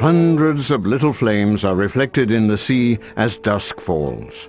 [0.00, 4.48] Hundreds of little flames are reflected in the sea as dusk falls.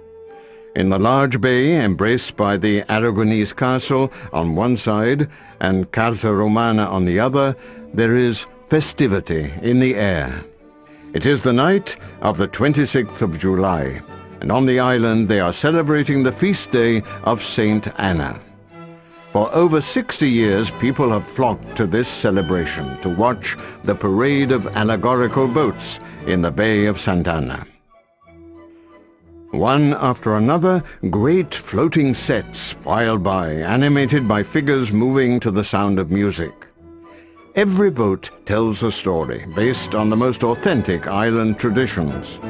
[0.78, 6.86] In the large bay embraced by the Aragonese castle on one side and Carta Romana
[6.86, 7.54] on the other,
[7.94, 10.46] there is festivity in the air.
[11.14, 14.02] It is the night of the 26th of July,
[14.40, 18.40] and on the island they are celebrating the feast day of Saint Anna.
[19.32, 24.68] For over 60 years, people have flocked to this celebration to watch the parade of
[24.76, 27.66] allegorical boats in the Bay of Sant'Anna.
[29.52, 35.98] One after another, great floating sets file by, animated by figures moving to the sound
[35.98, 36.54] of music.
[37.56, 42.42] Every boat tells a story based on the most authentic island traditions.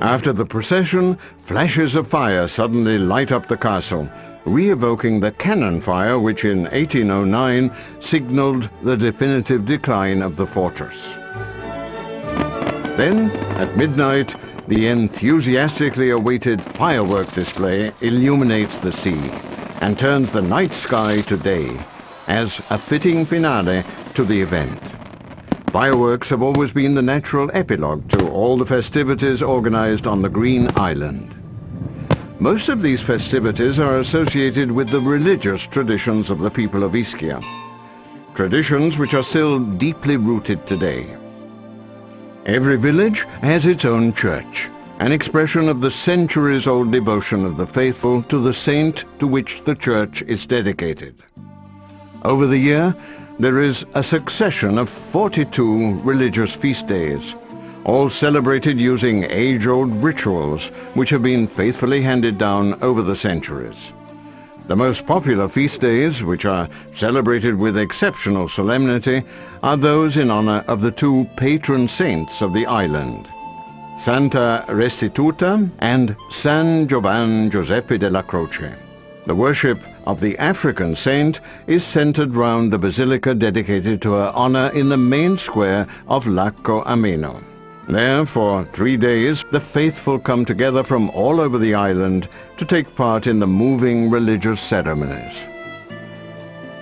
[0.00, 4.08] After the procession, flashes of fire suddenly light up the castle,
[4.44, 11.14] re-evoking the cannon fire which in 1809 signaled the definitive decline of the fortress.
[12.96, 14.34] Then, at midnight,
[14.68, 19.30] the enthusiastically awaited firework display illuminates the sea
[19.80, 21.84] and turns the night sky to day
[22.26, 24.80] as a fitting finale to the event.
[25.72, 30.70] Fireworks have always been the natural epilogue to all the festivities organized on the Green
[30.76, 31.34] Island.
[32.40, 37.42] Most of these festivities are associated with the religious traditions of the people of Ischia,
[38.34, 41.14] traditions which are still deeply rooted today.
[42.46, 44.68] Every village has its own church,
[45.00, 49.74] an expression of the centuries-old devotion of the faithful to the saint to which the
[49.74, 51.22] church is dedicated.
[52.24, 52.94] Over the year,
[53.38, 57.36] there is a succession of 42 religious feast days,
[57.84, 63.92] all celebrated using age-old rituals which have been faithfully handed down over the centuries.
[64.68, 69.22] The most popular feast days, which are celebrated with exceptional solemnity,
[69.62, 73.28] are those in honor of the two patron saints of the island,
[73.98, 78.74] Santa Restituta and San Giovan Giuseppe della Croce.
[79.26, 84.70] The worship of the African saint is centered round the basilica dedicated to her honor
[84.74, 87.42] in the main square of Lacco Ameno.
[87.88, 92.96] There, for three days, the faithful come together from all over the island to take
[92.96, 95.46] part in the moving religious ceremonies.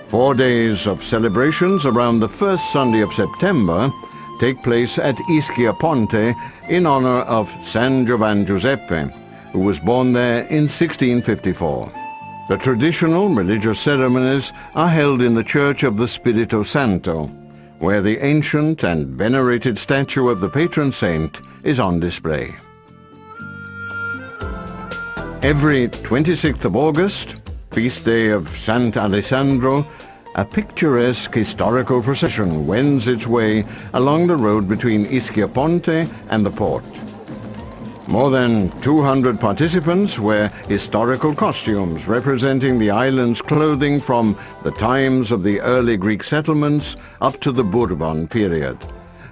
[0.07, 3.91] Four days of celebrations around the first Sunday of September
[4.39, 6.35] take place at Ischia Ponte
[6.69, 9.11] in honor of San Giovan Giuseppe,
[9.51, 11.91] who was born there in 1654.
[12.47, 17.25] The traditional religious ceremonies are held in the Church of the Spirito Santo,
[17.79, 22.55] where the ancient and venerated statue of the patron saint is on display.
[25.41, 27.37] Every 26th of August,
[27.71, 29.83] feast day of Sant'Alessandro,
[30.35, 36.51] a picturesque historical procession wends its way along the road between Ischia Ponte and the
[36.51, 36.83] port.
[38.07, 45.41] More than 200 participants wear historical costumes representing the island's clothing from the times of
[45.41, 48.77] the early Greek settlements up to the Bourbon period,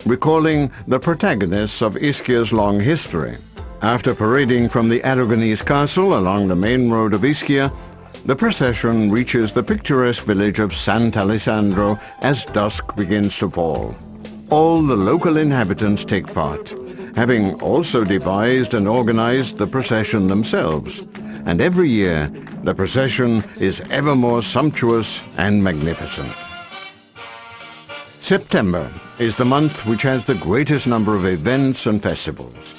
[0.07, 3.38] recalling the protagonists of Ischia's long history.
[3.83, 7.72] After parading from the Aragonese castle along the main road of Ischia,
[8.25, 13.95] the procession reaches the picturesque village of Sant'Alessandro as dusk begins to fall.
[14.50, 16.82] All the local inhabitants take part
[17.16, 21.01] having also devised and organized the procession themselves.
[21.46, 22.28] And every year,
[22.63, 26.34] the procession is ever more sumptuous and magnificent.
[28.19, 32.74] September is the month which has the greatest number of events and festivals.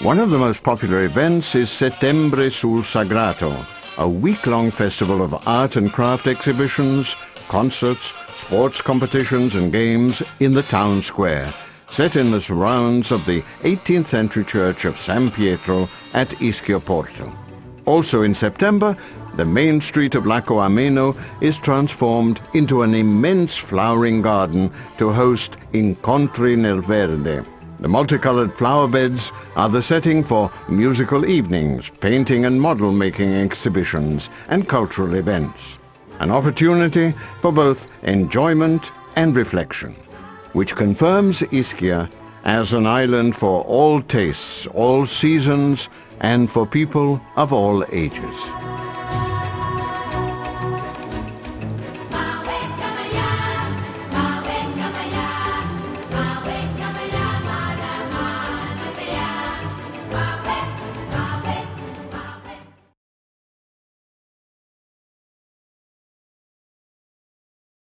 [0.00, 3.54] One of the most popular events is Settembre sul Sagrato,
[3.98, 7.14] a week-long festival of art and craft exhibitions,
[7.48, 11.52] concerts, sports competitions and games in the town square,
[11.94, 17.32] set in the surrounds of the 18th century church of San Pietro at Ischia Porto.
[17.84, 18.96] Also in September,
[19.36, 25.56] the main street of Lacco Ameno is transformed into an immense flowering garden to host
[25.72, 27.44] Incontri nel Verde.
[27.78, 34.30] The multicolored flower beds are the setting for musical evenings, painting and model making exhibitions,
[34.48, 35.78] and cultural events.
[36.18, 39.94] An opportunity for both enjoyment and reflection
[40.54, 42.10] which confirms Ischia
[42.44, 45.88] as an island for all tastes, all seasons,
[46.20, 48.50] and for people of all ages.